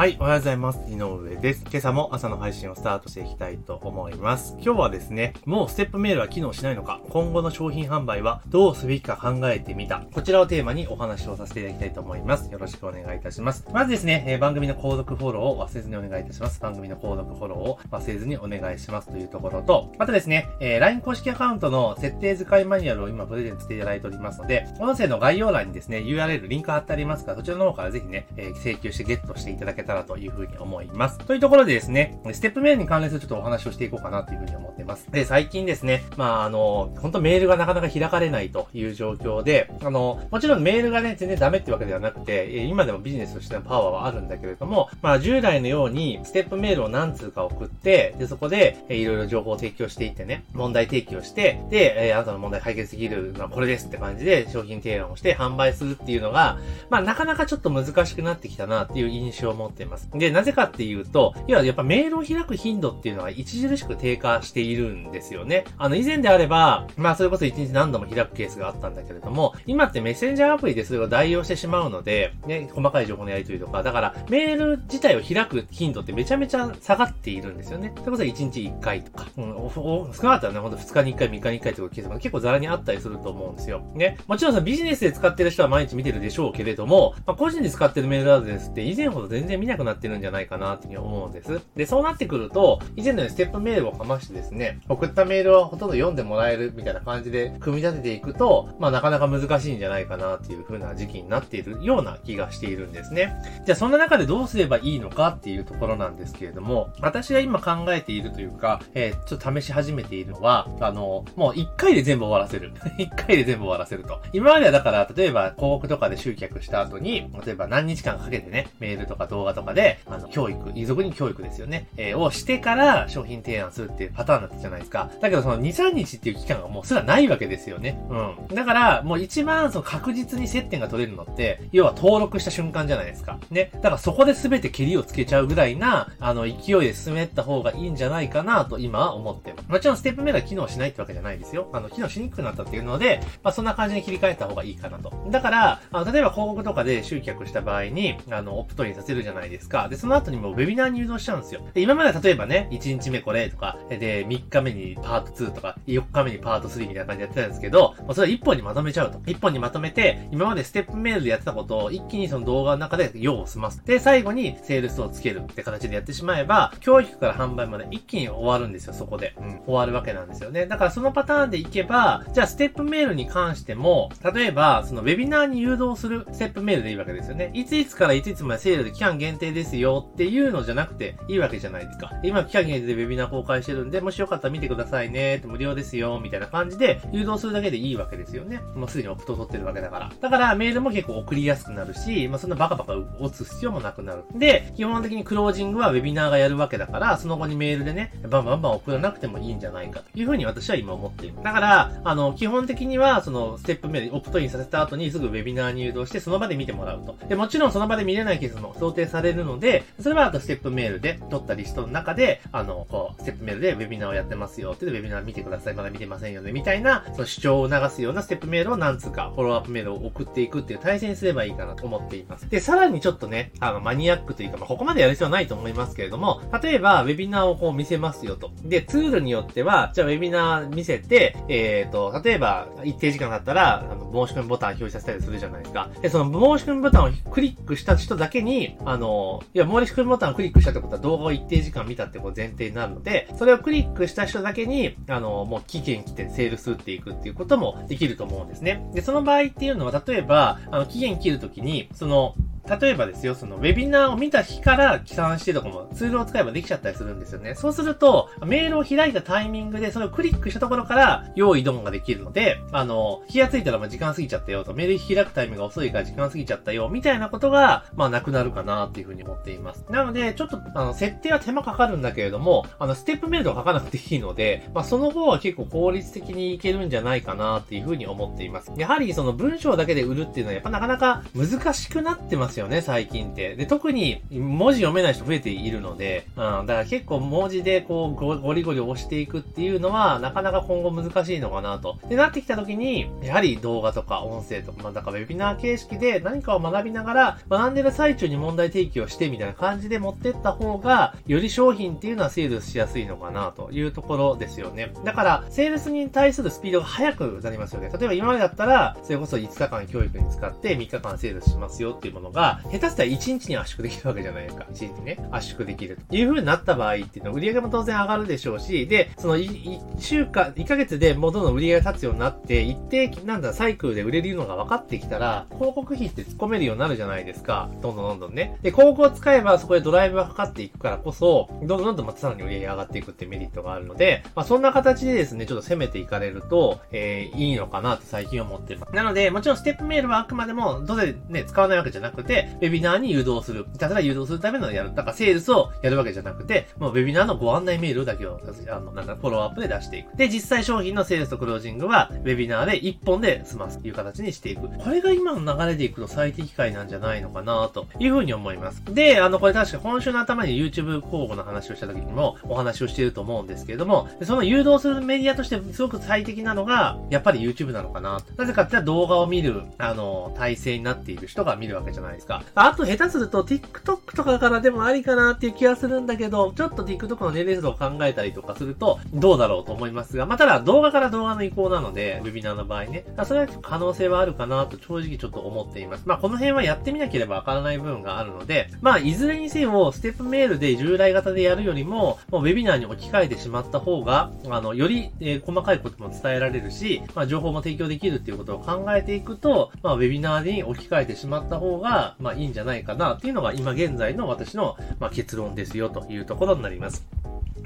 [0.00, 0.80] はい、おはようございます。
[0.88, 1.62] 井上です。
[1.68, 4.54] 今朝も朝の配信をスタートしていきたいと思います。
[4.62, 10.00] 今日はですね、もうステップメールは機能しないのか、今後の商品販売はどうすべきか考えてみた。
[10.14, 12.50] こちらをテーマにお話をさせていただきたいと思います。
[12.50, 13.66] よろしくお願いいたします。
[13.74, 16.58] まずですね、え番組の購読フォローを忘れずにお願いいたします。
[16.62, 31.18] 番組の購読フォローを忘れずにお願いしますというところと、またですね、えー LINE 公式アカウントの設定使いマニュアルを今プレゼントしていただいておりますので、音声の概要欄にですね、URL、リンク貼ってありますから、そちらの方からぜひね、えー請求してゲットしていただけたらというふうに思います。
[31.18, 35.10] というところでですね、ステップメールに関連するちょっとお話をしていこうかなというふうに思っています。
[35.10, 60.08] で、最近ですね、まあ、あの、本当メールがなかなか開かれないという状況で、あの、もちろんメールがね、全然ダメってわけではなくて、今でもビジネスとしてのパワーはあるんだけれども、まあ、従来のように、ステップメールを何通か送って、で、そこで、いろいろ情報を提供していってね、問題提起をして、で、えあなたの問題解決できるのはこれですって感じで商品提案をして販売するっていうのが、まあ、なかなかちょっと難しくなってきたなっていう印象を持っています。
[60.14, 65.64] で、なぜかっていうと、いや、やっぱメールを開く頻度っていうのは著しく低下しているんですよね。
[65.78, 77.92] あの、以前であれば、まあ、それこそ1日何度も開くケースがあったんだけれども、今ってメッセンジャーアプリでそれを代用してしまうので、ね、細かい情報のやり取りとか、だから、メール自体を開く頻度ってめちゃめちゃ下がっているんですよね。
[77.98, 83.82] それこそ1日1回とか、うん、おお少なかったらね、ほんと2日に1回、3日に1回とかケースが結構ザラにあったりすると思うんですよ。
[83.94, 84.18] ね。
[84.26, 91.60] もちろんさ、ビジネスで使ってる人は毎日見てるでしょうけれども、まあ、個人で使ってるメールアドレスって以前ほど全然見なくなってるんじゃないかなっていうふうに思うんです。
[91.76, 103.34] で、そうなってくると、以前のようにステップメールをかましてですね、送ったメールをほとんど読んでもらえるみたいな感じで組み立てていくと、まあなかなか難しいんじゃないかなっていう風な時期になっているような気がしているんですね。
[103.66, 112.72] じゃあそんな中でどうすればいいのかっていうところなんですけれども、私が今考えているというか、えーちょっと試し始めているのは、あの、もう一回で全部終わらせる。
[112.98, 114.20] 一回で全部終わらせると。
[114.32, 125.10] 今まではだから、例えば広告とかで集客した後に、例えば何日間かけてね、メールとか動画とかで、あの、教育、遺族に教育ですよね、えーをしてから商品提案するっていうパターンだったじゃないですか。
[125.20, 128.02] だけどその2、3日っていう期間がもうすらないわけですよね。
[128.10, 128.54] うん。
[128.54, 133.38] だから、もう一番その確実に接点が取れるのって、要は登録した瞬間じゃないですか。
[133.50, 133.70] ね。
[133.74, 139.59] だからそこで全て蹴りをつけちゃうぐらいな、あの、勢いで進めた方がいいんじゃないかなと今は思ってます。
[139.70, 141.70] もちろんステップメールは機能しないってわけじゃないですよ。
[141.72, 145.12] あの、機能しにくくなったっていうので、まあそんな感じに切り替えた方がいいかなと。
[145.30, 149.88] だから、あの例えば広告とかで集客した場合に、あの、オプトインさせるじゃないですか。
[149.88, 151.62] で、その後にもうウェビナーに誘導しちゃうんですよ。
[151.72, 159.18] で、今まで例えばね、1日目これとか、で、3日目にパート2とか、4日目にパート3みたいな感じでやってたんですけど、もうそれを1本にまとめちゃうと。
[159.18, 163.84] 1本にまとめて、今までステップメールでやってたことを一気にその動画の中で用を済ます。
[163.84, 169.34] で、最後にセールスをつけるって形でやってしまえば、教育から販売まで一気に終わるんですよ、そこで。
[169.38, 170.66] うん、終わるわけなんですよね。
[170.66, 177.50] だからそのパターンでいけば、じゃあステップメールに関しても、例えば、そのウェビナーに誘導するステップメールでいいわけですよね。
[177.54, 182.10] いついつからいついつまでセールで期間限定ですよっていうのじゃなくていいわけじゃないですか。
[182.22, 188.60] 今期間限定でウェビナー公開してるんで、もしよかったら見てくださいね、無料ですよ、みたいな感じで誘導するだけでいいわけですよね。
[188.74, 190.12] もうすでにオプト取ってるわけだから。
[190.20, 194.24] だからメールも結構送りやすくなるし、まあそんなバカバカ打つ必要もなくなる。
[194.34, 201.36] で、基本的にクロージングはウェビナーがやるわけだから、その後にメールでね、バンバンバン送らなくてもいいいんじゃないかというふうに私は今思っている。
[201.42, 207.16] だから、あの、基本的には、その、ステップメール、オプトインさせた後にすぐウェビナーに誘導して、その場で見てもらうと。
[207.28, 222.48] で、もちろんその場で見れないケースも想定されるので、それはあとステップメールで取ったリストの中で、あの、こう、ステップメールでウェビナーをやってますよって、ウェビナー見てください、まだ見てませんよね、みたいな、その主張を流すようなステップメールを何通か、フォローアップメールを送っていくっていう体制にすればいいかなと思っています。
[222.48, 228.50] で、さらにちょっとね、あの、マニアックというか、まあ、ここまでやる必要はないと思いますけれども、例えば、ウェビナーをこう見せますよと。
[228.64, 235.90] で、ツールによっては、じゃあウェビナー見せて、えっ、と、例えば、一定時間だったら、あの、申し込みボタン表示させたりするじゃないですか。
[236.02, 248.88] で、その申し込みボタンをクリックした人だけに、あの、いや、申し込みボタンをクリックしたってことは動画を一定時間見たってこと前提になるので、それをクリックした人だけに、あの、もう期限来てセールス打っていくっていうこともできると思うんですね。
[248.94, 252.34] で、その場合っていうのは、例えば、あの、期限切るときに、その、
[252.78, 257.54] 例えばですよ、そのウェビナーを見た日から起算してとかもツールを使えばできちゃったりするんですよね。
[257.54, 269.84] そうすると、メールを開いたタイミングでそれをクリックしたところから用意ドンができるので、あの、気がついたらまあ時間過ぎちゃったよと、メール開くタイミングが遅いから時間過ぎちゃったよ、みたいなことが、まあなくなるかなっていうふうに思っています。
[269.90, 278.72] なので、ちょっと、あの、設定は手間かかるんだけれども、あの、ステップメールとか書かなくていいので、まあその方は結構効率的にいけるんじゃないかなっていうふうに思っています。
[278.76, 283.56] やはりその文章だけで売るっていうのはやっぱなかなか難しくなってますよよね、最近って。
[283.56, 291.98] で、特に文字読めない人増えているので、うん、だから結構文字でこうゴ、リゴリ押していくっていうのは、なかなか今後難しいのかなと。
[292.08, 304.92] で、なってきた時に、やはり動画とか音声とか、まあ、だからウェビナー形式で何かを学びながら、学んでる最中に問題提起をしてみたいな感じで持ってった方が、より商品っていうのはセールスしやすいのかなというところですよね。
[305.04, 307.90] だから、セールスに対するスピードが速くなりますよね。
[307.96, 314.66] 例えば今までだったら、それこそ5日間教育に使って3日間セールスしますよっていうものが、下手したら1日に圧縮できるわけじゃないか。
[314.72, 327.70] 1日ね、圧縮できるという風になった場合っていうのは売り上げも当然上がるでしょうし、で、その1週間、1ヶ月でもうどんどん売り上げが立つようになって、一定、なんだ、サイクルで売れるのが分かってきたら、広告費って突っ込めるようになるじゃないですか。
[327.82, 328.58] どんどんどんどんね。
[328.62, 338.94] で、広告を使えばそこでドライブがかかっていくからこそ、どんどんどんどんまたさらに売り上げが上がっていくってメリットがあるので、まあそんな形でですね、ちょっと攻めていかれると、えー、いいのかなって最近思ってます。
[338.94, 342.29] なので、もちろんステップメールはあくまでも、どうせね、使わないわけじゃなくて、
[342.60, 343.66] ウェビナーに誘導する。
[343.78, 344.94] ただ誘導するためのやる。
[344.94, 350.16] だからセールスをやるわけじゃなくて、もうウェビナーのご案内メールだけを、あの、なんかフォローアップで出していく。
[350.16, 354.68] で、実際商品のセールスとクロージングは、ウェビナーで1本で済ますという形にしていく。
[354.68, 358.82] これが今の流れでいくと最適解なんじゃないのかなというふうに思います。
[358.86, 368.20] で、あの、これ確か今週の頭に YouTube 候補の話をした時にもお話をしていると思うんですけれども、その誘導するメディアとしてすごく最適なのが、やっぱり YouTube なのかな。
[368.36, 372.42] なぜかって動画を見る、あの、体制になっている人が見るわけじゃないですか。
[372.54, 383.04] あと、下手すると TikTok とかからでもありかなっていう気がするんだけど、ちょっと TikTok の年齢層を考えたりとかすると、どうだろうと思いますが、まあ、ただ動画から動画の移行なので、ウェビナーの場合ね。
[383.24, 386.02] それは可能性はあるかなと正直ちょっと思っています。
[386.06, 407.06] まあ、この辺はやってみなければわからない部分があるので、まあ、いずれにせよ、ステップメールで従来型でやるよりも、もうウェビナーに置き換えてしまった方が、あの、より、えー、細かいことも伝えられるし、まあ、情報も提供できるっていうことを考えていくと、まあ、ウェビナーに置き換えてしまった方が、まあ、いいんじゃないかなっていうのが今現在の私の、まあ、結論ですよというところになります。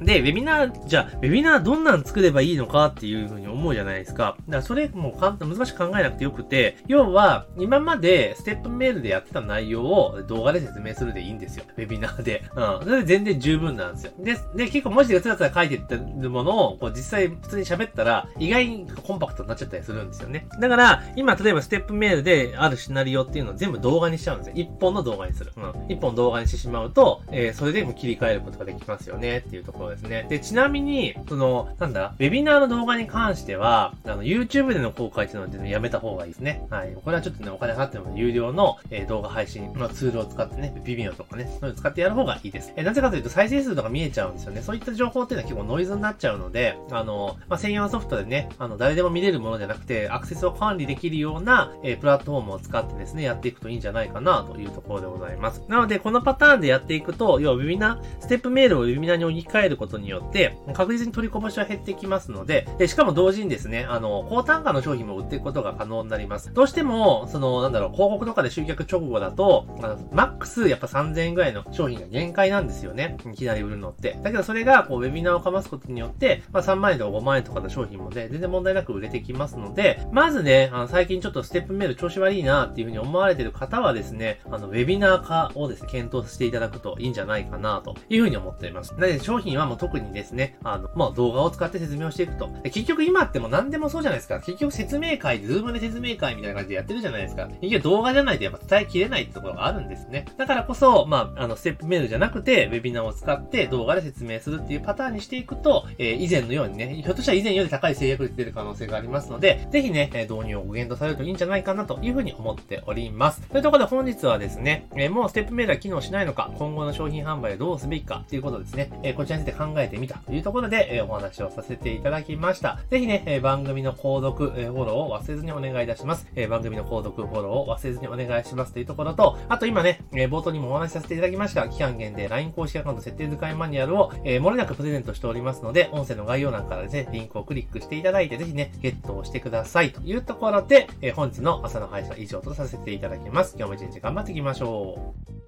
[0.02, 4.36] で、ウェビナー、じゃあ、ウェビナーどんなん作ればいいのかっていうふうに思うじゃないですか。
[4.48, 11.64] だからそれも簡単、難しく考えなくてよくて、要は、今までステップメールでやってた内容を動画で説明するでいいんですよ。
[11.76, 12.44] ウェビナーで。
[12.54, 12.84] うん。
[12.84, 14.12] それで全然十分なんですよ。
[14.18, 20.46] で、で、結構文字でつらつら書いてってるものを、こう実際普通に喋ったら、意外にコンパクトになっちゃったりするんですよね。
[20.60, 24.54] だから、今、例えばステップメールであるシナリオっていうのを全部動画にしちゃうんですよ。
[24.56, 25.52] 一本の動画にする。
[25.56, 25.86] うん。
[25.88, 30.26] 一本動画にしてしまうと、えー、それでも切り替えることができますよねっていうところですね。
[30.28, 36.66] で、ちなみに、その、なんだ、ウェビナーの動画に関しては、あの、YouTube での公開っていうのはやめた方がいいですね。
[36.70, 36.94] はい。
[36.94, 42.72] これはちょっとね、お金かかっても有料の、えー、動画配信のツールを使ってね、ビビオとかね、そういうの使ってやる方がいいです。
[42.76, 44.62] えー、なぜかというと再生数とか見えちゃうんですよね。
[44.62, 55.62] そういった情報っていうのは結構ノイズになっちゃうので、あの、まあ、専用ソフトでね、あの、誰でも見れるものじゃなくて、アクセスを管理できるような、えー、プラットフォームを使ってですね、やっていくといいんじゃないかなというところでございます。
[55.68, 66.52] なので、このパターンでやっていくと、要はウェビナー、ステップメールをウェビナーに置き換えることによって、確実に取りこぼしは減ってきますので、で、しかも同時にですね、あの、高単価の商品も売っていくことが可能になります。
[66.52, 73.16] どうしても、その、なんだろう、広告とかで集客直後だと、あの、マックスやっぱ3000円ぐらいの商品が限界なんですよね。
[73.26, 74.18] いきなり売るのって。
[74.22, 88.92] だけどそれが、こう、ウェビナーをかますことによって、まあ3万円とか5万円とかの商品もね、全然問題なく売れてきますので、まずね、あの、最近ちょっとステップメール調子悪いなっていうふうに思われてる方はですね、あの、ウェビナー化をですね、検討していただくといいんじゃないかなというふうに思っています。
[88.94, 92.48] なので、商品はも特にですね、あの、まあ動画を使って説明をしていくと。
[92.64, 94.40] 結局今っても何でもそうじゃないですか。
[94.40, 97.48] 結局説明会、 Zoom で説明会みたいな感じでやってるじゃないですか。
[97.60, 100.26] 結局動画じゃないとやっぱ伝えきれないってところがあるんですね。
[100.36, 113.40] だからこそ、まあ、あの、ステップメールじゃなくて、ウェビナーを使って動画で説明するっていうパターンにしていくと、えー、以前のようにね、ひょっとしたら以前より高い制約率出る可能性がありますので、ぜひね、導入をご検討されるといいんじゃないかなというふうに思っております。
[113.42, 122.80] というところで本日はですね、えー、もうステップメールは機能しないのか、今後の商品販売をどうすべきかということですね、えー、こちらについて考えてみたというところで、え、お話をさせていただきました。
[122.90, 126.26] ぜひね、え番組の購読、えフォローを忘れずにお願いいたします。
[126.36, 143.56] え番組の購読、フォローを忘れずにお願いしますというところと、あと今ね、え冒頭にもお話しさせていただきました、期間限定 LINE 公式アカウント設定使いマニュアルを、えー、漏れなくプレゼントしておりますので、音声の概要欄からですね、リンクをクリックしていただいて、ぜひね、ゲットをしてくださいというところで、え、本日の朝の配信は以上とさせていただきます。
[143.58, 145.43] 今日も一日頑張っていきましょう。